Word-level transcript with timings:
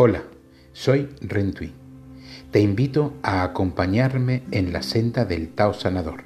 Hola, 0.00 0.22
soy 0.74 1.08
Rentui. 1.20 1.72
Te 2.52 2.60
invito 2.60 3.14
a 3.20 3.42
acompañarme 3.42 4.44
en 4.52 4.72
la 4.72 4.84
senda 4.84 5.24
del 5.24 5.48
Tao 5.48 5.74
Sanador, 5.74 6.22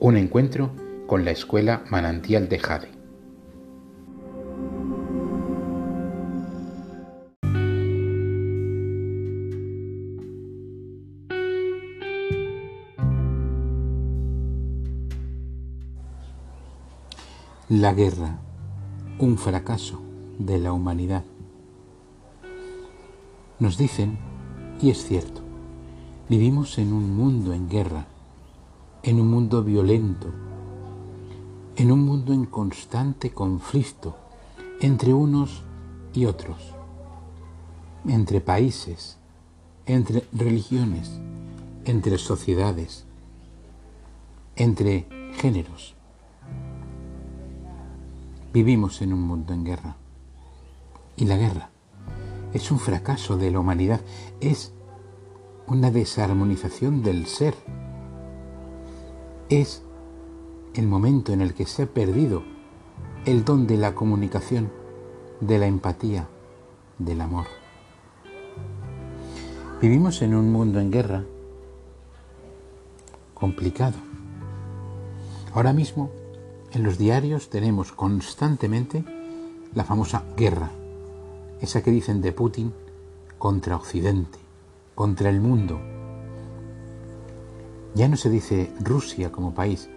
un 0.00 0.18
encuentro 0.18 0.70
con 1.06 1.24
la 1.24 1.30
escuela 1.30 1.82
Manantial 1.88 2.46
de 2.50 2.58
Jade. 2.58 2.90
La 17.70 17.94
guerra, 17.94 18.40
un 19.18 19.38
fracaso 19.38 20.02
de 20.38 20.58
la 20.58 20.74
humanidad. 20.74 21.24
Nos 23.60 23.78
dicen, 23.78 24.18
y 24.82 24.90
es 24.90 25.04
cierto, 25.06 25.40
vivimos 26.28 26.76
en 26.78 26.92
un 26.92 27.16
mundo 27.16 27.52
en 27.52 27.68
guerra, 27.68 28.06
en 29.04 29.20
un 29.20 29.28
mundo 29.28 29.62
violento, 29.62 30.26
en 31.76 31.92
un 31.92 32.04
mundo 32.04 32.32
en 32.32 32.46
constante 32.46 33.30
conflicto 33.30 34.16
entre 34.80 35.14
unos 35.14 35.62
y 36.12 36.26
otros, 36.26 36.56
entre 38.08 38.40
países, 38.40 39.18
entre 39.86 40.26
religiones, 40.32 41.12
entre 41.84 42.18
sociedades, 42.18 43.04
entre 44.56 45.06
géneros. 45.36 45.94
Vivimos 48.52 49.00
en 49.00 49.12
un 49.12 49.22
mundo 49.22 49.52
en 49.52 49.64
guerra. 49.64 49.96
Y 51.16 51.26
la 51.26 51.36
guerra 51.36 51.70
es 52.54 52.70
un 52.70 52.78
fracaso 52.78 53.36
de 53.36 53.50
la 53.50 53.58
humanidad, 53.58 54.00
es 54.40 54.72
una 55.66 55.90
desarmonización 55.90 57.02
del 57.02 57.26
ser. 57.26 57.54
Es 59.48 59.82
el 60.74 60.86
momento 60.86 61.32
en 61.32 61.40
el 61.40 61.52
que 61.52 61.66
se 61.66 61.82
ha 61.82 61.86
perdido 61.86 62.44
el 63.26 63.44
don 63.44 63.66
de 63.66 63.76
la 63.76 63.94
comunicación, 63.94 64.70
de 65.40 65.58
la 65.58 65.66
empatía, 65.66 66.28
del 66.98 67.20
amor. 67.20 67.46
Vivimos 69.82 70.22
en 70.22 70.34
un 70.34 70.52
mundo 70.52 70.78
en 70.78 70.92
guerra 70.92 71.24
complicado. 73.34 73.96
Ahora 75.52 75.72
mismo 75.72 76.10
en 76.70 76.84
los 76.84 76.98
diarios 76.98 77.50
tenemos 77.50 77.90
constantemente 77.90 79.04
la 79.74 79.84
famosa 79.84 80.24
guerra 80.36 80.70
esa 81.64 81.82
que 81.82 81.90
dicen 81.90 82.20
de 82.20 82.32
Putin 82.32 82.72
contra 83.38 83.76
Occidente, 83.76 84.38
contra 84.94 85.30
el 85.30 85.40
mundo. 85.40 85.80
Ya 87.94 88.06
no 88.08 88.16
se 88.16 88.30
dice 88.30 88.72
Rusia 88.80 89.32
como 89.32 89.54
país, 89.54 89.88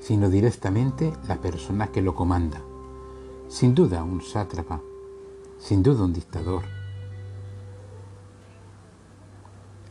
sino 0.00 0.28
directamente 0.28 1.12
la 1.26 1.40
persona 1.40 1.88
que 1.88 2.02
lo 2.02 2.14
comanda. 2.14 2.62
Sin 3.48 3.74
duda 3.74 4.04
un 4.04 4.20
sátrapa, 4.20 4.80
sin 5.58 5.82
duda 5.82 6.04
un 6.04 6.12
dictador. 6.12 6.64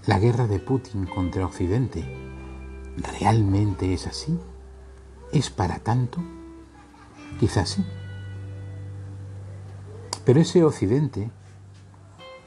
La 0.06 0.20
guerra 0.20 0.48
de 0.48 0.60
Putin 0.60 1.08
contra 1.08 1.46
Occidente, 1.46 2.04
¿realmente 3.20 3.94
es 3.94 4.06
así? 4.06 4.38
¿Es 5.32 5.50
para 5.50 5.80
tanto? 5.80 6.20
Quizás 7.40 7.70
sí. 7.70 7.84
Pero 10.26 10.40
ese 10.40 10.64
Occidente 10.64 11.30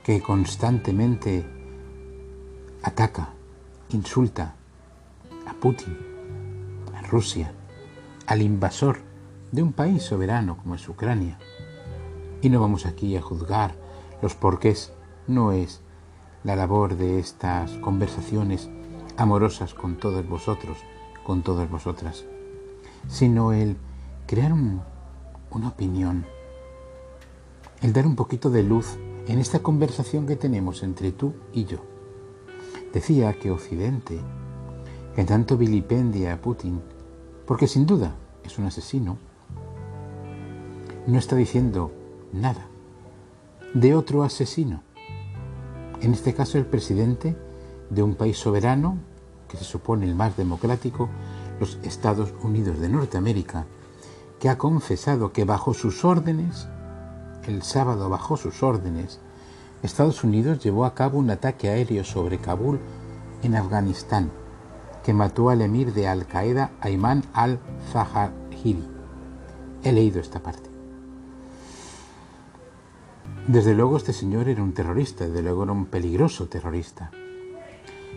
que 0.02 0.22
constantemente 0.22 1.44
ataca, 2.82 3.30
insulta 3.90 4.54
a 5.46 5.52
Putin, 5.54 5.98
a 6.94 7.02
Rusia, 7.02 7.52
al 8.26 8.40
invasor 8.40 9.00
de 9.52 9.62
un 9.62 9.72
país 9.72 10.02
soberano 10.02 10.56
como 10.56 10.74
es 10.74 10.88
Ucrania. 10.88 11.38
Y 12.40 12.48
no 12.48 12.60
vamos 12.60 12.86
aquí 12.86 13.16
a 13.16 13.22
juzgar 13.22 13.74
los 14.22 14.34
porqués, 14.34 14.92
no 15.26 15.52
es 15.52 15.82
la 16.44 16.56
labor 16.56 16.96
de 16.96 17.18
estas 17.18 17.72
conversaciones 17.78 18.70
amorosas 19.16 19.74
con 19.74 19.96
todos 19.96 20.26
vosotros, 20.26 20.78
con 21.24 21.42
todas 21.42 21.68
vosotras, 21.68 22.24
sino 23.08 23.52
el 23.52 23.76
crear 24.26 24.52
una 24.52 25.68
opinión 25.68 26.26
el 27.82 27.92
dar 27.92 28.06
un 28.06 28.16
poquito 28.16 28.50
de 28.50 28.62
luz 28.62 28.96
en 29.26 29.38
esta 29.38 29.60
conversación 29.60 30.26
que 30.26 30.36
tenemos 30.36 30.82
entre 30.82 31.12
tú 31.12 31.34
y 31.52 31.64
yo. 31.64 31.78
Decía 32.92 33.34
que 33.34 33.50
Occidente, 33.50 34.20
que 35.14 35.24
tanto 35.24 35.56
vilipendia 35.56 36.32
a 36.32 36.40
Putin, 36.40 36.80
porque 37.46 37.66
sin 37.66 37.86
duda 37.86 38.14
es 38.44 38.58
un 38.58 38.66
asesino, 38.66 39.18
no 41.06 41.18
está 41.18 41.36
diciendo 41.36 41.92
nada 42.32 42.68
de 43.74 43.94
otro 43.94 44.22
asesino. 44.22 44.82
En 46.00 46.12
este 46.12 46.34
caso 46.34 46.58
el 46.58 46.66
presidente 46.66 47.36
de 47.90 48.02
un 48.02 48.14
país 48.14 48.38
soberano, 48.38 48.98
que 49.48 49.56
se 49.56 49.64
supone 49.64 50.06
el 50.06 50.14
más 50.14 50.36
democrático, 50.36 51.08
los 51.60 51.78
Estados 51.82 52.34
Unidos 52.42 52.78
de 52.80 52.88
Norteamérica, 52.88 53.66
que 54.40 54.48
ha 54.48 54.58
confesado 54.58 55.32
que 55.32 55.44
bajo 55.44 55.72
sus 55.74 56.04
órdenes 56.04 56.68
el 57.46 57.62
sábado 57.62 58.08
bajo 58.08 58.36
sus 58.36 58.62
órdenes, 58.62 59.20
Estados 59.82 60.24
Unidos 60.24 60.62
llevó 60.62 60.84
a 60.84 60.94
cabo 60.94 61.18
un 61.18 61.30
ataque 61.30 61.68
aéreo 61.68 62.04
sobre 62.04 62.38
Kabul 62.38 62.80
en 63.42 63.54
Afganistán, 63.54 64.30
que 65.04 65.12
mató 65.12 65.50
al 65.50 65.62
emir 65.62 65.92
de 65.92 66.08
Al 66.08 66.26
Qaeda 66.26 66.72
Ayman 66.80 67.24
al-Zawahiri. 67.32 68.84
He 69.84 69.92
leído 69.92 70.20
esta 70.20 70.40
parte. 70.40 70.70
Desde 73.46 73.74
luego 73.74 73.96
este 73.96 74.12
señor 74.12 74.48
era 74.48 74.62
un 74.62 74.72
terrorista, 74.72 75.26
desde 75.26 75.42
luego 75.42 75.62
era 75.62 75.72
un 75.72 75.86
peligroso 75.86 76.48
terrorista. 76.48 77.12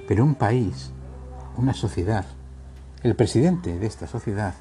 Pero 0.08 0.24
un 0.24 0.34
país, 0.34 0.92
una 1.56 1.76
sociedad, 1.76 2.26
el 3.04 3.16
presidente 3.16 3.78
de 3.78 3.86
esta 3.86 4.08
sociedad, 4.08 4.56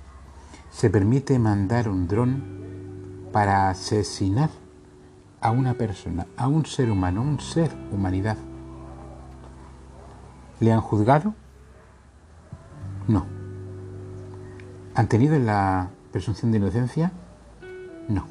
se 0.70 0.90
permite 0.90 1.38
mandar 1.38 1.88
un 1.88 2.06
dron 2.06 2.67
para 3.32 3.70
asesinar 3.70 4.50
a 5.40 5.50
una 5.50 5.74
persona, 5.74 6.26
a 6.36 6.48
un 6.48 6.66
ser 6.66 6.90
humano, 6.90 7.22
un 7.22 7.40
ser 7.40 7.70
humanidad. 7.92 8.36
¿Le 10.60 10.72
han 10.72 10.80
juzgado? 10.80 11.34
No. 13.06 13.26
¿Han 14.94 15.08
tenido 15.08 15.38
la 15.38 15.90
presunción 16.10 16.50
de 16.50 16.58
inocencia? 16.58 17.12
No. 18.08 18.26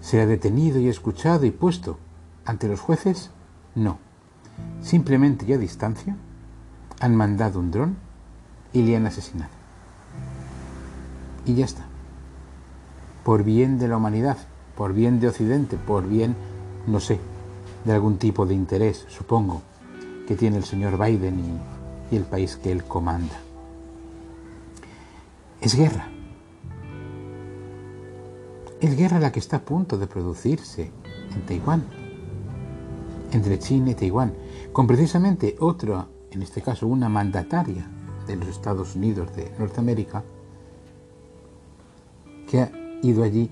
¿Se 0.00 0.20
ha 0.20 0.26
detenido 0.26 0.78
y 0.78 0.88
escuchado 0.88 1.44
y 1.44 1.50
puesto 1.50 1.98
ante 2.46 2.68
los 2.68 2.80
jueces? 2.80 3.30
No. 3.74 3.98
Simplemente 4.80 5.44
y 5.46 5.52
a 5.52 5.58
distancia 5.58 6.16
han 7.00 7.14
mandado 7.14 7.60
un 7.60 7.70
dron 7.70 7.96
y 8.72 8.82
le 8.82 8.96
han 8.96 9.06
asesinado. 9.06 9.50
Y 11.44 11.54
ya 11.54 11.64
está 11.64 11.90
por 13.30 13.44
bien 13.44 13.78
de 13.78 13.86
la 13.86 13.96
humanidad, 13.96 14.38
por 14.76 14.92
bien 14.92 15.20
de 15.20 15.28
Occidente, 15.28 15.76
por 15.76 16.08
bien, 16.08 16.34
no 16.88 16.98
sé, 16.98 17.20
de 17.84 17.92
algún 17.92 18.18
tipo 18.18 18.44
de 18.44 18.54
interés, 18.54 19.06
supongo, 19.08 19.62
que 20.26 20.34
tiene 20.34 20.56
el 20.56 20.64
señor 20.64 20.98
Biden 20.98 21.60
y, 22.10 22.16
el 22.16 22.24
país 22.24 22.56
que 22.56 22.72
él 22.72 22.82
comanda. 22.82 23.38
Es 25.60 25.76
guerra. 25.76 26.08
Es 28.80 28.96
guerra 28.96 29.20
la 29.20 29.30
que 29.30 29.38
está 29.38 29.58
a 29.58 29.64
punto 29.64 29.96
de 29.96 30.08
producirse 30.08 30.90
en 31.32 31.46
Taiwán, 31.46 31.84
entre 33.30 33.60
China 33.60 33.92
y 33.92 33.94
Taiwán, 33.94 34.34
con 34.72 34.88
precisamente 34.88 35.54
otra, 35.60 36.08
en 36.32 36.42
este 36.42 36.62
caso 36.62 36.88
una 36.88 37.08
mandataria 37.08 37.86
de 38.26 38.34
los 38.34 38.48
Estados 38.48 38.96
Unidos 38.96 39.36
de 39.36 39.52
Norteamérica, 39.56 40.24
que 42.50 42.79
ido 43.02 43.22
allí 43.22 43.50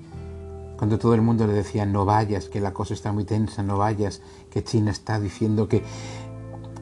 cuando 0.78 0.98
todo 0.98 1.14
el 1.14 1.22
mundo 1.22 1.46
le 1.46 1.52
decía 1.52 1.84
no 1.84 2.04
vayas, 2.04 2.48
que 2.48 2.60
la 2.60 2.72
cosa 2.72 2.94
está 2.94 3.10
muy 3.12 3.24
tensa, 3.24 3.64
no 3.64 3.78
vayas, 3.78 4.22
que 4.48 4.62
China 4.62 4.92
está 4.92 5.18
diciendo 5.18 5.68
que 5.68 5.82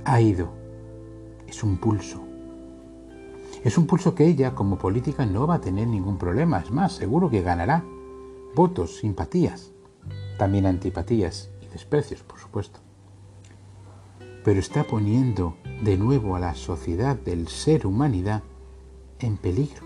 ha 0.04 0.20
ido. 0.20 0.50
Es 1.46 1.62
un 1.62 1.78
pulso. 1.78 2.22
Es 3.64 3.78
un 3.78 3.86
pulso 3.86 4.14
que 4.14 4.26
ella 4.26 4.54
como 4.54 4.76
política 4.76 5.24
no 5.24 5.46
va 5.46 5.54
a 5.54 5.60
tener 5.62 5.88
ningún 5.88 6.18
problema. 6.18 6.58
Es 6.58 6.70
más, 6.70 6.92
seguro 6.92 7.30
que 7.30 7.40
ganará 7.40 7.84
votos, 8.54 8.98
simpatías, 8.98 9.72
también 10.38 10.66
antipatías 10.66 11.48
y 11.62 11.68
desprecios, 11.68 12.22
por 12.22 12.38
supuesto. 12.38 12.80
Pero 14.44 14.60
está 14.60 14.84
poniendo 14.84 15.56
de 15.82 15.96
nuevo 15.96 16.36
a 16.36 16.40
la 16.40 16.54
sociedad 16.54 17.16
del 17.16 17.48
ser 17.48 17.86
humanidad 17.86 18.42
en 19.20 19.38
peligro. 19.38 19.85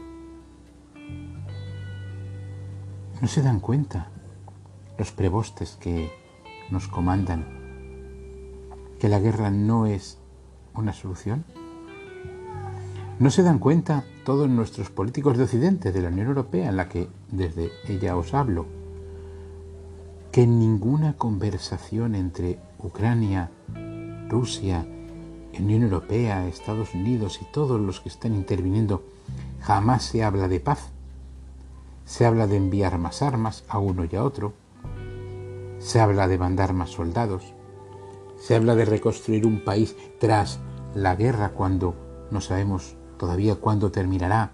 No 3.21 3.29
se 3.29 3.43
dan 3.43 3.61
cuenta 3.61 4.09
los 4.99 5.13
prebostes 5.13 5.77
que 5.79 6.11
nos 6.71 6.89
comandan 6.89 7.45
que 8.99 9.09
la 9.09 9.19
guerra 9.19 9.51
no 9.51 9.87
es 9.87 10.19
una 10.75 10.93
solución? 10.93 11.45
¿No 13.19 13.31
se 13.31 13.43
dan 13.43 13.59
cuenta 13.59 14.05
todos 14.25 14.49
nuestros 14.49 14.91
políticos 14.91 15.37
de 15.37 15.45
Occidente, 15.45 15.93
de 15.93 16.01
la 16.01 16.09
Unión 16.09 16.29
Europea, 16.29 16.71
en 16.71 16.77
la 16.77 16.89
que 16.89 17.09
desde 17.31 17.71
ella 17.89 18.17
os 18.17 18.33
hablo, 18.33 18.67
que 20.33 20.47
ninguna 20.47 21.15
conversación 21.15 22.15
entre 22.15 22.59
Ucrania, 22.79 23.51
Rusia, 24.29 24.87
Unión 25.59 25.83
Europea, 25.83 26.47
Estados 26.47 26.95
Unidos 26.95 27.41
y 27.43 27.53
todos 27.53 27.79
los 27.79 28.01
que 28.01 28.09
están 28.09 28.35
interviniendo, 28.35 29.03
jamás 29.61 30.05
se 30.05 30.25
habla 30.25 30.49
de 30.49 30.61
paz? 30.61 30.91
Se 32.11 32.27
habla 32.27 32.49
de 32.49 32.57
enviar 32.57 32.99
más 32.99 33.23
armas 33.23 33.63
a 33.69 33.79
uno 33.79 34.05
y 34.05 34.17
a 34.17 34.25
otro, 34.25 34.53
se 35.79 36.01
habla 36.01 36.27
de 36.27 36.39
mandar 36.39 36.73
más 36.73 36.91
soldados, 36.91 37.55
se 38.37 38.57
habla 38.57 38.75
de 38.75 38.85
reconstruir 38.85 39.47
un 39.47 39.63
país 39.63 39.95
tras 40.19 40.59
la 40.93 41.15
guerra 41.15 41.51
cuando 41.51 41.95
no 42.33 42.41
sabemos 42.41 42.97
todavía 43.17 43.55
cuándo 43.55 43.93
terminará. 43.93 44.51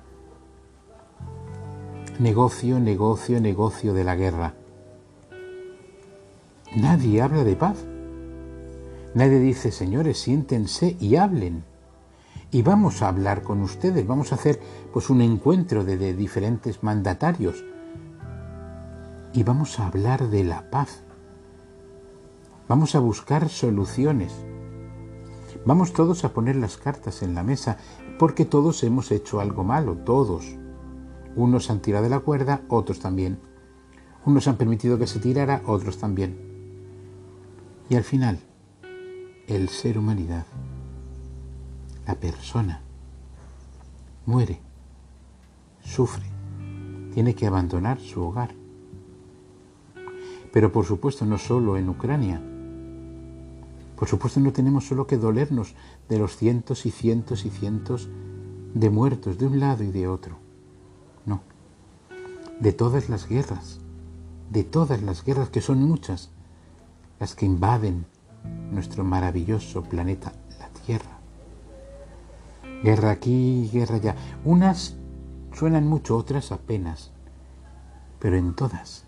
Negocio, 2.19 2.79
negocio, 2.79 3.41
negocio 3.41 3.94
de 3.94 4.05
la 4.05 4.17
guerra. 4.17 4.53
Nadie 6.76 7.23
habla 7.23 7.43
de 7.43 7.56
paz. 7.56 7.87
Nadie 9.14 9.38
dice, 9.38 9.73
señores, 9.73 10.19
siéntense 10.19 10.94
y 11.00 11.17
hablen. 11.17 11.64
Y 12.50 12.62
vamos 12.62 13.02
a 13.02 13.08
hablar 13.08 13.43
con 13.43 13.62
ustedes, 13.62 14.06
vamos 14.06 14.32
a 14.32 14.37
hacer 14.37 14.60
pues 14.93 15.10
un 15.10 15.20
encuentro 15.20 15.84
de, 15.84 15.96
de 15.96 16.14
diferentes 16.14 16.82
mandatarios. 16.82 17.64
Y 19.32 19.43
vamos 19.43 19.78
a 19.78 19.87
hablar 19.88 20.28
de 20.28 20.44
la 20.44 20.70
paz. 20.70 21.02
Vamos 22.69 22.94
a 22.94 23.00
buscar 23.00 23.48
soluciones. 23.48 24.32
Vamos 25.64 25.93
todos 25.93 26.25
a 26.25 26.32
poner 26.32 26.56
las 26.56 26.76
cartas 26.76 27.22
en 27.22 27.34
la 27.34 27.43
mesa, 27.43 27.76
porque 28.19 28.44
todos 28.44 28.82
hemos 28.84 29.10
hecho 29.10 29.40
algo 29.40 29.64
malo, 29.64 29.96
todos. 29.96 30.56
Unos 31.34 31.70
han 31.70 31.81
tirado 31.81 32.04
de 32.04 32.10
la 32.10 32.20
cuerda, 32.20 32.62
otros 32.69 33.00
también. 33.00 33.38
Unos 34.25 34.48
han 34.48 34.56
permitido 34.56 34.98
que 34.98 35.06
se 35.06 35.20
tirara, 35.20 35.62
otros 35.66 35.98
también. 35.98 36.38
Y 37.88 37.96
al 37.96 38.04
final, 38.04 38.40
el 39.46 39.69
ser 39.69 39.98
humanidad, 39.98 40.46
la 42.06 42.14
persona, 42.14 42.82
muere, 44.26 44.61
sufre, 45.82 46.26
tiene 47.12 47.35
que 47.35 47.47
abandonar 47.47 48.00
su 48.00 48.23
hogar. 48.23 48.55
Pero 50.53 50.70
por 50.73 50.85
supuesto 50.85 51.26
no 51.26 51.38
solo 51.38 51.76
en 51.76 51.88
Ucrania, 51.88 52.41
por 53.97 54.08
supuesto 54.08 54.41
no 54.41 54.53
tenemos 54.53 54.87
solo 54.87 55.06
que 55.06 55.17
dolernos 55.17 55.75
de 56.08 56.19
los 56.19 56.37
cientos 56.37 56.87
y 56.87 56.91
cientos 56.91 57.44
y 57.44 57.50
cientos 57.50 58.08
de 58.75 58.91
muertos 58.91 59.38
de 59.38 59.47
un 59.47 59.58
lado 59.58 59.82
y 59.82 59.91
de 59.91 60.06
otro. 60.06 60.37
No. 61.25 61.41
De 62.61 62.73
todas 62.73 63.08
las 63.08 63.26
guerras, 63.26 63.81
de 64.50 64.64
todas 64.64 65.03
las 65.03 65.25
guerras 65.25 65.49
que 65.49 65.62
son 65.62 65.82
muchas, 65.82 66.31
las 67.19 67.35
que 67.35 67.47
invaden 67.47 68.06
nuestro 68.70 69.03
maravilloso 69.03 69.82
planeta. 69.82 70.32
Guerra 72.87 73.11
aquí, 73.11 73.69
guerra 73.73 73.97
allá. 73.97 74.15
Unas 74.44 74.94
suenan 75.53 75.88
mucho, 75.88 76.17
otras 76.17 76.53
apenas. 76.53 77.11
Pero 78.21 78.37
en 78.37 78.55
todas, 78.55 79.06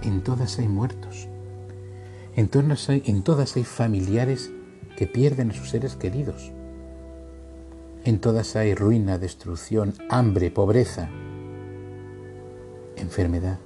en 0.00 0.22
todas 0.22 0.58
hay 0.58 0.68
muertos. 0.68 1.28
En 2.34 2.48
todas 2.48 2.88
hay, 2.88 3.02
en 3.04 3.22
todas 3.22 3.56
hay 3.56 3.64
familiares 3.64 4.50
que 4.96 5.06
pierden 5.06 5.50
a 5.50 5.52
sus 5.52 5.68
seres 5.68 5.96
queridos. 5.96 6.50
En 8.04 8.22
todas 8.22 8.56
hay 8.56 8.74
ruina, 8.74 9.18
destrucción, 9.18 9.92
hambre, 10.08 10.50
pobreza, 10.50 11.10
enfermedad. 12.96 13.58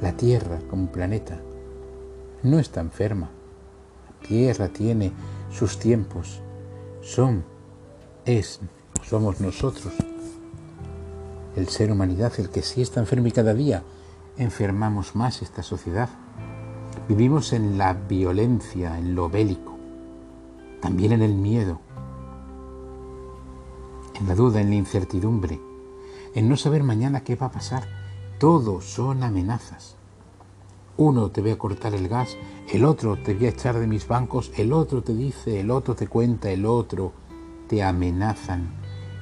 La 0.00 0.12
Tierra 0.16 0.60
como 0.70 0.92
planeta 0.92 1.40
no 2.44 2.60
está 2.60 2.82
enferma. 2.82 3.30
La 4.20 4.28
Tierra 4.28 4.68
tiene 4.68 5.10
sus 5.54 5.78
tiempos. 5.78 6.40
Son, 7.00 7.44
es, 8.24 8.60
somos 9.04 9.40
nosotros, 9.40 9.92
el 11.54 11.68
ser 11.68 11.92
humanidad, 11.92 12.32
el 12.38 12.50
que 12.50 12.62
sí 12.62 12.82
está 12.82 13.00
enfermo 13.00 13.28
y 13.28 13.32
cada 13.32 13.54
día 13.54 13.84
enfermamos 14.36 15.14
más 15.14 15.42
esta 15.42 15.62
sociedad. 15.62 16.08
Vivimos 17.08 17.52
en 17.52 17.78
la 17.78 17.92
violencia, 17.92 18.98
en 18.98 19.14
lo 19.14 19.28
bélico, 19.28 19.76
también 20.80 21.12
en 21.12 21.22
el 21.22 21.34
miedo, 21.34 21.80
en 24.14 24.26
la 24.26 24.34
duda, 24.34 24.60
en 24.60 24.70
la 24.70 24.76
incertidumbre, 24.76 25.60
en 26.34 26.48
no 26.48 26.56
saber 26.56 26.82
mañana 26.82 27.22
qué 27.22 27.36
va 27.36 27.46
a 27.46 27.52
pasar. 27.52 27.84
Todo 28.38 28.80
son 28.80 29.22
amenazas. 29.22 29.96
Uno 30.96 31.30
te 31.30 31.42
ve 31.42 31.52
a 31.52 31.58
cortar 31.58 31.94
el 31.94 32.08
gas, 32.08 32.36
el 32.72 32.84
otro 32.84 33.16
te 33.16 33.34
ve 33.34 33.46
a 33.46 33.50
echar 33.50 33.78
de 33.80 33.88
mis 33.88 34.06
bancos, 34.06 34.52
el 34.56 34.72
otro 34.72 35.02
te 35.02 35.12
dice, 35.12 35.58
el 35.58 35.72
otro 35.72 35.96
te 35.96 36.06
cuenta, 36.06 36.50
el 36.52 36.64
otro 36.66 37.12
te 37.68 37.82
amenazan 37.82 38.74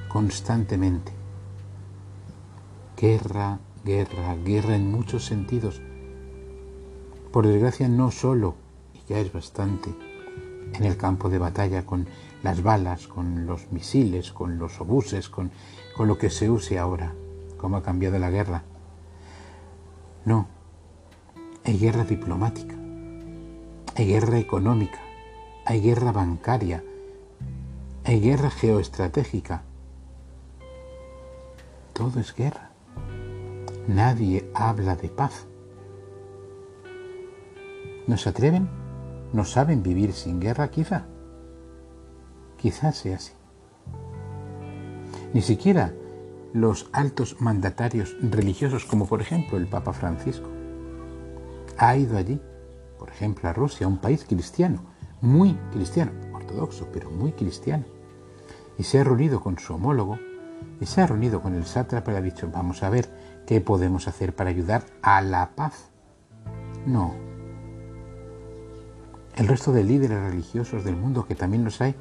constantemente. 0.09 1.13
Guerra, 2.97 3.59
guerra, 3.85 4.37
guerra 4.45 4.77
en 4.77 4.93
muchos 4.93 5.25
sentidos. 5.25 5.81
Por 7.33 7.47
desgracia 7.47 7.89
no 7.89 8.11
solo, 8.11 8.55
y 8.93 9.09
ya 9.09 9.19
es 9.19 9.33
bastante, 9.33 9.95
en 10.75 10.85
el 10.85 10.99
campo 10.99 11.31
de 11.31 11.39
batalla 11.39 11.87
con 11.87 12.07
las 12.43 12.63
balas, 12.63 13.09
con 13.09 13.47
los 13.47 13.73
misiles, 13.73 14.33
con 14.33 14.59
los 14.59 14.79
obuses, 14.79 15.31
con, 15.31 15.51
con 15.97 16.07
lo 16.07 16.19
que 16.19 16.29
se 16.29 16.51
use 16.51 16.79
ahora, 16.79 17.15
cómo 17.57 17.79
ha 17.79 17.83
cambiado 17.83 18.19
la 18.19 18.31
guerra. 18.31 18.63
No, 20.27 20.47
hay 21.65 21.79
guerra 21.79 22.05
diplomática, 22.05 22.75
hay 23.95 24.07
guerra 24.07 24.39
económica, 24.39 24.99
hay 25.65 25.81
guerra 25.81 26.13
bancaria, 26.13 26.83
hay 28.05 28.21
guerra 28.21 28.51
geoestratégica. 28.51 29.63
Todo 31.93 32.21
es 32.21 32.35
guerra. 32.35 32.71
Nadie 33.87 34.51
habla 34.55 34.97
de 34.97 35.09
paz. 35.09 35.47
¿No 38.07 38.17
se 38.17 38.29
atreven? 38.29 38.69
¿No 39.33 39.45
saben 39.45 39.83
vivir 39.83 40.13
sin 40.13 40.41
guerra 40.41 40.71
quizá? 40.71 41.07
Quizás 42.57 42.97
sea 42.97 43.17
así. 43.17 43.33
Ni 45.33 45.43
siquiera 45.43 45.95
los 46.53 46.89
altos 46.93 47.41
mandatarios 47.41 48.17
religiosos, 48.21 48.85
como 48.85 49.07
por 49.07 49.23
ejemplo 49.23 49.57
el 49.57 49.67
Papa 49.67 49.93
Francisco, 49.93 50.49
ha 51.79 51.97
ido 51.97 52.17
allí, 52.17 52.41
por 52.99 53.11
ejemplo 53.11 53.49
a 53.49 53.53
Rusia, 53.53 53.89
un 53.89 53.99
país 53.99 54.25
cristiano, 54.25 54.83
muy 55.21 55.55
cristiano, 55.73 56.13
ortodoxo, 56.35 56.89
pero 56.93 57.11
muy 57.11 57.33
cristiano, 57.33 57.85
y 58.79 58.83
se 58.85 58.99
ha 58.99 59.05
reunido 59.05 59.41
con 59.41 59.59
su 59.59 59.75
homólogo, 59.75 60.19
y 60.81 60.87
se 60.87 61.01
ha 61.01 61.07
reunido 61.07 61.41
con 61.41 61.55
el 61.55 61.65
sátrapa 61.65 62.13
y 62.13 62.17
ha 62.17 62.23
dicho, 62.23 62.49
vamos 62.53 62.83
a 62.83 62.91
ver, 62.91 63.09
¿Qué 63.47 63.61
podemos 63.61 64.07
hacer 64.07 64.35
para 64.35 64.51
ayudar 64.51 64.85
a 65.03 65.21
la 65.21 65.51
paz? 65.55 65.91
No. 66.87 67.15
El 69.37 69.49
resto 69.49 69.73
de 69.73 69.83
líderes 69.83 70.21
religiosos 70.21 70.85
del 70.85 70.97
mundo, 70.97 71.27
que 71.27 71.35
también 71.35 71.65
los 71.65 71.81
hay, 71.81 71.95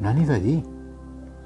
no 0.00 0.08
han 0.08 0.18
ido 0.18 0.34
allí. 0.34 0.64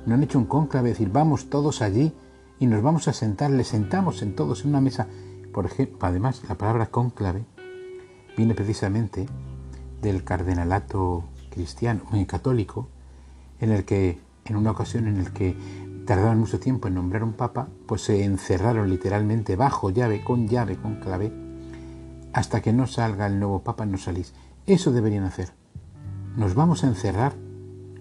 No 0.06 0.14
han 0.14 0.22
hecho 0.22 0.38
un 0.38 0.46
cónclave, 0.46 0.90
decir, 0.90 1.10
vamos 1.10 1.50
todos 1.50 1.82
allí 1.82 2.12
y 2.58 2.66
nos 2.66 2.82
vamos 2.82 3.08
a 3.08 3.12
sentar, 3.12 3.50
les 3.50 3.68
sentamos 3.68 4.22
en 4.22 4.34
todos 4.34 4.64
en 4.64 4.70
una 4.70 4.80
mesa. 4.80 5.08
Por 5.52 5.66
ejemplo, 5.66 5.98
además, 6.02 6.42
la 6.48 6.54
palabra 6.54 6.86
cónclave 6.86 7.44
viene 8.40 8.54
precisamente 8.54 9.26
del 10.00 10.24
cardenalato 10.24 11.24
cristiano, 11.50 12.04
muy 12.10 12.24
católico, 12.24 12.88
en 13.60 13.70
el 13.70 13.84
que, 13.84 14.18
en 14.46 14.56
una 14.56 14.70
ocasión 14.70 15.08
en 15.08 15.18
el 15.18 15.30
que 15.34 15.54
tardaron 16.06 16.38
mucho 16.38 16.58
tiempo 16.58 16.88
en 16.88 16.94
nombrar 16.94 17.22
un 17.22 17.34
papa, 17.34 17.68
pues 17.84 18.00
se 18.00 18.24
encerraron 18.24 18.88
literalmente 18.88 19.56
bajo 19.56 19.90
llave, 19.90 20.24
con 20.24 20.48
llave, 20.48 20.78
con 20.78 21.00
clave, 21.00 21.30
hasta 22.32 22.62
que 22.62 22.72
no 22.72 22.86
salga 22.86 23.26
el 23.26 23.38
nuevo 23.38 23.62
papa 23.62 23.84
no 23.84 23.98
salís. 23.98 24.32
Eso 24.64 24.90
deberían 24.90 25.24
hacer. 25.24 25.52
Nos 26.34 26.54
vamos 26.54 26.82
a 26.82 26.86
encerrar 26.86 27.34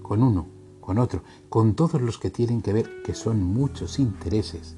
con 0.02 0.24
uno, 0.24 0.48
con 0.80 1.00
otro, 1.00 1.22
con 1.50 1.76
todos 1.76 2.02
los 2.02 2.18
que 2.18 2.30
tienen 2.30 2.62
que 2.62 2.72
ver, 2.72 3.04
que 3.04 3.14
son 3.14 3.44
muchos 3.44 4.00
intereses, 4.00 4.78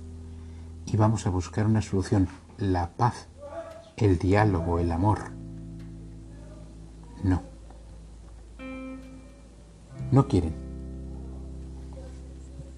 y 0.88 0.98
vamos 0.98 1.28
a 1.28 1.30
buscar 1.30 1.68
una 1.68 1.84
solución, 1.84 2.30
la 2.58 2.90
paz, 2.98 3.28
el 3.96 4.18
diálogo, 4.18 4.80
el 4.80 4.92
amor. 4.92 5.40
No. 7.24 7.42
No 10.12 10.28
quieren. 10.28 10.54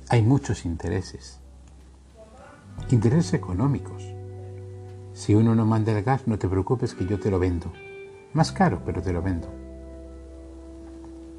Hay 0.10 0.22
muchos 0.22 0.66
intereses. 0.66 1.40
Intereses 2.90 3.34
económicos. 3.34 4.04
Si 5.14 5.34
uno 5.34 5.56
no 5.56 5.66
manda 5.66 5.92
el 5.92 6.04
gas, 6.04 6.28
no 6.28 6.38
te 6.38 6.50
preocupes 6.50 6.94
que 6.94 7.06
yo 7.06 7.20
te 7.20 7.32
lo 7.32 7.40
vendo. 7.40 7.72
Más 8.34 8.52
caro, 8.52 8.82
pero 8.86 9.02
te 9.02 9.14
lo 9.14 9.22
vendo. 9.22 9.48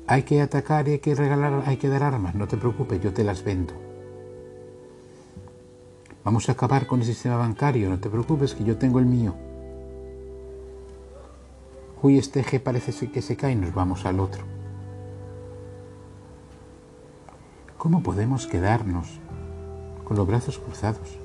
Hay 0.07 0.23
que 0.23 0.41
atacar 0.41 0.89
y 0.89 0.93
hay 0.93 0.99
que 0.99 1.15
regalar, 1.15 1.63
hay 1.67 1.77
que 1.77 1.89
dar 1.89 2.03
armas, 2.03 2.35
no 2.35 2.47
te 2.47 2.57
preocupes, 2.57 3.01
yo 3.01 3.13
te 3.13 3.25
las 3.25 3.43
vendo. 3.43 3.75
Vamos 6.25 6.49
a 6.49 6.53
acabar 6.53 6.87
con 6.87 7.01
el 7.01 7.07
sistema 7.07 7.37
bancario, 7.37 7.89
no 7.89 7.99
te 7.99 8.09
preocupes 8.09 8.55
que 8.55 8.65
yo 8.65 8.77
tengo 8.77 8.99
el 8.99 9.07
mío. 9.07 9.35
Uy, 12.05 12.19
este 12.19 12.41
eje 12.41 12.61
parece 12.61 13.11
que 13.11 13.23
se 13.23 13.35
cae 13.35 13.53
y 13.53 13.57
nos 13.57 13.73
vamos 13.73 14.05
al 14.05 14.21
otro. 14.21 14.45
¿Cómo 17.79 18.03
podemos 18.03 18.47
quedarnos 18.47 19.09
con 20.05 20.19
los 20.19 20.27
brazos 20.27 20.59
cruzados, 20.59 21.17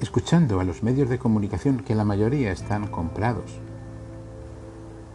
escuchando 0.00 0.60
a 0.60 0.64
los 0.64 0.82
medios 0.82 1.10
de 1.10 1.18
comunicación 1.18 1.80
que 1.80 1.94
la 1.94 2.06
mayoría 2.06 2.52
están 2.52 2.86
comprados? 2.86 3.52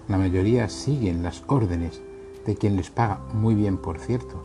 La 0.07 0.19
mayoría 0.19 0.69
siguen 0.69 1.23
las 1.23 1.43
órdenes 1.47 1.99
de 2.45 2.55
quien 2.55 2.75
les 2.75 2.91
paga 2.91 3.17
muy 3.33 3.55
bien, 3.55 3.79
por 3.79 3.97
cierto. 3.97 4.43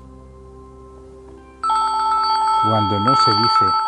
Cuando 2.67 3.01
no 3.01 3.15
se 3.17 3.33
dice 3.33 3.86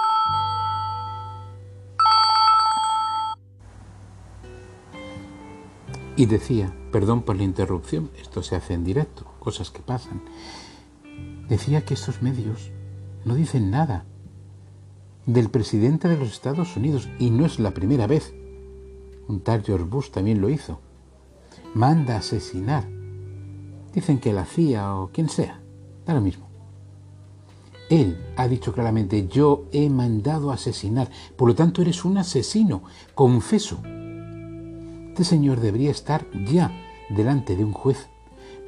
Y 6.19 6.27
decía, 6.27 6.75
perdón 6.91 7.23
por 7.23 7.37
la 7.37 7.45
interrupción, 7.45 8.11
esto 8.21 8.43
se 8.43 8.57
hace 8.57 8.75
en 8.75 8.83
directo, 8.83 9.25
cosas 9.39 9.71
que 9.71 9.79
pasan. 9.79 10.21
Decía 11.49 11.85
que 11.85 11.95
estos 11.95 12.23
medios 12.23 12.73
no 13.25 13.37
dicen 13.37 13.71
nada 13.71 14.05
del 15.27 15.49
presidente 15.49 16.09
de 16.09 16.17
los 16.17 16.33
Estados 16.33 16.77
Unidos 16.77 17.09
y 17.21 17.31
no 17.31 17.47
es 17.47 17.61
la 17.61 17.71
primera 17.71 18.09
vez. 18.09 18.35
Un 19.29 19.43
tal 19.43 19.63
George 19.63 19.85
Bush 19.85 20.11
también 20.11 20.41
lo 20.41 20.49
hizo. 20.49 20.81
Manda 21.75 22.17
asesinar. 22.17 22.89
Dicen 23.95 24.19
que 24.19 24.33
la 24.33 24.45
CIA 24.45 24.97
o 24.97 25.11
quien 25.13 25.29
sea, 25.29 25.61
da 26.05 26.15
lo 26.15 26.21
mismo. 26.21 26.49
Él 27.91 28.19
ha 28.37 28.49
dicho 28.49 28.73
claramente, 28.73 29.29
yo 29.29 29.67
he 29.71 29.89
mandado 29.89 30.51
asesinar, 30.51 31.09
por 31.37 31.47
lo 31.47 31.55
tanto 31.55 31.81
eres 31.81 32.05
un 32.05 32.19
asesino, 32.19 32.83
confeso. 33.15 33.81
Este 35.19 35.31
señor 35.31 35.59
debería 35.59 35.91
estar 35.91 36.29
ya 36.31 36.71
delante 37.09 37.57
de 37.57 37.65
un 37.65 37.73
juez 37.73 38.07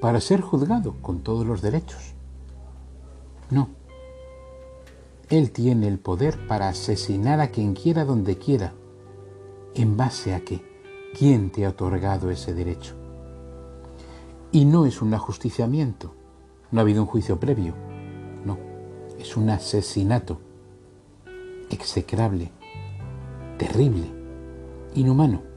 para 0.00 0.20
ser 0.20 0.40
juzgado 0.40 0.96
con 1.00 1.20
todos 1.20 1.46
los 1.46 1.62
derechos. 1.62 2.14
No. 3.50 3.68
Él 5.28 5.52
tiene 5.52 5.86
el 5.86 6.00
poder 6.00 6.48
para 6.48 6.68
asesinar 6.68 7.38
a 7.38 7.52
quien 7.52 7.74
quiera 7.74 8.04
donde 8.04 8.36
quiera. 8.36 8.72
¿En 9.76 9.96
base 9.96 10.34
a 10.34 10.40
qué? 10.40 10.60
¿Quién 11.16 11.52
te 11.52 11.66
ha 11.66 11.68
otorgado 11.68 12.32
ese 12.32 12.52
derecho? 12.52 12.96
Y 14.50 14.64
no 14.64 14.86
es 14.86 15.02
un 15.02 15.14
ajusticiamiento. 15.14 16.16
No 16.72 16.80
ha 16.80 16.82
habido 16.82 17.02
un 17.02 17.06
juicio 17.06 17.38
previo. 17.38 17.74
No. 18.44 18.58
Es 19.20 19.36
un 19.36 19.50
asesinato. 19.50 20.40
Execrable. 21.70 22.50
Terrible. 23.56 24.08
Inhumano. 24.96 25.49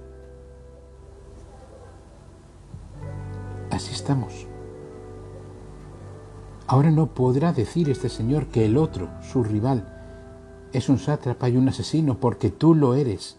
Ahora 6.67 6.91
no 6.91 7.13
podrá 7.13 7.53
decir 7.53 7.89
este 7.89 8.10
señor 8.10 8.48
que 8.48 8.65
el 8.65 8.77
otro, 8.77 9.10
su 9.22 9.43
rival, 9.43 9.89
es 10.74 10.89
un 10.89 11.00
sátrapa 11.00 11.50
y 11.50 11.57
un 11.57 11.69
asesino 11.69 12.19
porque 12.19 12.50
tú 12.50 12.74
lo 12.74 12.95
eres. 12.95 13.38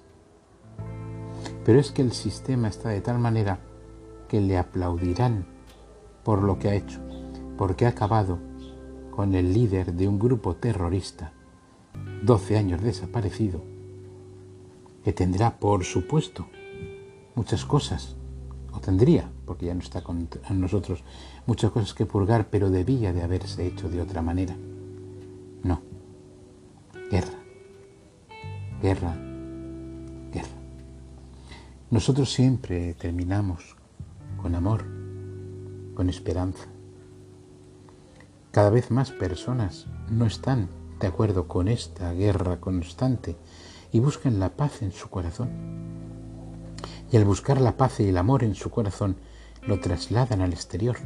Pero 1.65 1.81
es 1.81 1.91
que 1.91 2.03
el 2.03 2.13
sistema 2.13 2.69
está 2.69 2.91
de 2.91 3.01
tal 3.01 3.19
manera 3.19 3.59
que 4.29 4.41
le 4.41 4.57
aplaudirán 4.57 5.47
por 6.23 6.43
lo 6.43 6.59
que 6.59 6.69
ha 6.69 6.75
hecho, 6.75 7.01
porque 7.59 7.87
ha 7.87 7.91
acabado 7.91 8.39
con 9.11 9.35
el 9.35 9.53
líder 9.53 9.95
de 9.95 10.09
un 10.09 10.19
grupo 10.19 10.57
terrorista, 10.57 11.33
12 12.23 12.57
años 12.57 12.83
desaparecido, 12.83 13.63
que 15.03 15.13
tendrá, 15.13 15.59
por 15.59 15.85
supuesto, 15.85 16.47
muchas 17.35 17.65
cosas 17.65 18.17
o 18.75 18.81
tendría, 18.81 19.31
porque 19.47 19.67
ya 19.67 19.75
no 19.75 19.81
está 19.81 20.03
con 20.03 20.29
nosotros, 20.51 21.05
muchas 21.47 21.71
cosas 21.71 21.95
que 21.95 22.07
purgar, 22.07 22.49
pero 22.51 22.71
debía 22.71 23.13
de 23.13 23.23
haberse 23.23 23.67
hecho 23.67 23.89
de 23.89 24.01
otra 24.01 24.23
manera. 24.23 24.57
No. 25.63 25.81
Guerra. 27.11 27.39
Guerra. 28.83 29.17
Guerra. 30.33 30.57
Nosotros 31.91 32.33
siempre 32.33 32.95
terminamos 32.95 33.77
con 34.43 34.55
amor, 34.55 34.85
con 35.95 36.09
esperanza. 36.11 36.67
Cada 38.51 38.71
vez 38.71 38.91
más 38.91 39.11
personas 39.11 39.87
no 40.11 40.27
están 40.27 40.69
de 41.01 41.07
acuerdo 41.07 41.49
con 41.49 41.69
esta 41.69 42.13
guerra 42.13 42.61
constante 42.61 43.37
y 43.93 44.01
buscan 44.01 44.39
la 44.39 44.51
paz 44.51 44.83
en 44.83 44.93
su 44.93 45.09
corazón 45.09 45.51
y 47.15 47.17
al 47.17 47.25
buscar 47.25 47.61
la 47.61 47.77
paz 47.77 48.01
y 48.01 48.09
el 48.09 48.17
amor 48.17 48.43
en 48.43 48.57
su 48.57 48.71
corazón 48.71 49.15
lo 49.69 49.79
trasladan 49.79 50.41
al 50.41 50.53
exterior. 50.53 50.97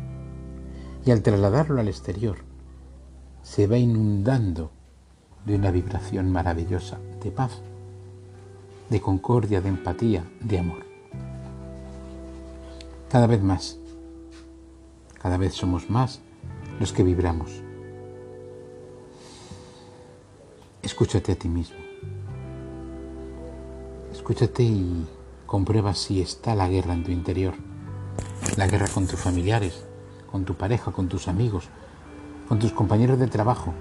Y 1.05 1.11
al 1.11 1.21
trasladarlo 1.21 1.83
al 1.83 1.89
exterior 1.89 2.39
se 3.43 3.67
va 3.67 3.77
inundando 3.77 4.71
de 5.45 5.57
una 5.57 5.71
vibración 5.71 6.33
maravillosa 6.33 6.99
de 7.23 7.31
paz, 7.31 7.61
de 8.89 9.03
concordia, 9.03 9.61
de 9.61 9.69
empatía, 9.69 10.25
de 10.41 10.59
amor. 10.59 10.79
Cada 13.11 13.27
vez 13.27 13.43
más, 13.43 13.77
cada 15.21 15.37
vez 15.37 15.53
somos 15.53 15.91
más 15.91 16.21
los 16.81 16.95
que 16.95 17.03
vibramos. 17.03 17.51
Escúchate 20.83 21.33
a 21.33 21.37
ti 21.37 21.51
mismo. 21.51 21.77
Escúchate 24.11 24.63
y 24.63 25.07
comprueba 25.49 25.95
si 25.95 26.21
está 26.21 26.55
la 26.55 26.69
guerra 26.69 26.93
en 26.93 27.05
tu 27.05 27.11
interior. 27.11 27.55
La 28.59 28.67
guerra 28.67 28.87
con 28.87 29.07
tus 29.07 29.19
familiares, 29.19 29.83
con 30.31 30.45
tu 30.45 30.55
pareja, 30.55 30.93
con 30.93 31.09
tus 31.09 31.27
amigos, 31.27 31.71
con 32.49 32.59
tus 32.59 32.71
compañeros 32.73 33.19
de 33.19 33.29
trabajo, 33.29 33.73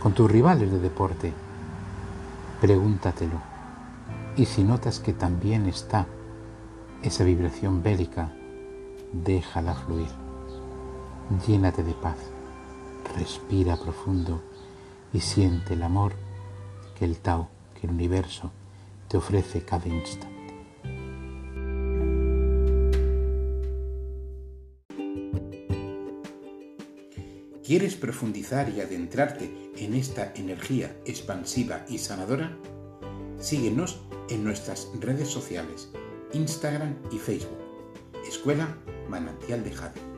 con 0.00 0.14
tus 0.14 0.30
rivales 0.30 0.70
de 0.70 0.78
deporte. 0.78 1.32
Pregúntatelo. 2.60 3.42
Y 4.36 4.44
si 4.46 4.62
notas 4.62 5.00
que 5.00 5.12
también 5.12 5.66
está 5.66 6.06
esa 7.02 7.24
vibración 7.24 7.82
bélica, 7.82 8.32
déjala 9.12 9.74
fluir. 9.74 10.10
Llénate 11.48 11.82
de 11.82 11.94
paz. 11.94 12.18
Respira 13.16 13.76
profundo 13.76 14.40
y 15.12 15.18
siente 15.18 15.74
el 15.74 15.82
amor 15.82 16.12
que 16.96 17.06
el 17.06 17.18
Tao, 17.18 17.48
que 17.74 17.88
el 17.88 17.92
universo 17.92 18.52
te 19.08 19.16
ofrece 19.16 19.64
cada 19.64 19.88
instante. 19.88 20.33
¿Quieres 27.64 27.94
profundizar 27.96 28.68
y 28.68 28.82
adentrarte 28.82 29.72
en 29.78 29.94
esta 29.94 30.34
energía 30.36 31.00
expansiva 31.06 31.86
y 31.88 31.96
sanadora? 31.96 32.58
Síguenos 33.38 34.02
en 34.28 34.44
nuestras 34.44 34.90
redes 35.00 35.28
sociales, 35.28 35.88
Instagram 36.34 36.94
y 37.10 37.16
Facebook. 37.16 37.56
Escuela 38.28 38.76
Manantial 39.08 39.64
de 39.64 39.72
Jade. 39.72 40.13